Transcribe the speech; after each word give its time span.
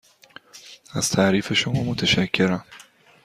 از 0.95 1.09
تعریف 1.09 1.53
شما 1.53 1.83
متشکرم. 1.83 2.65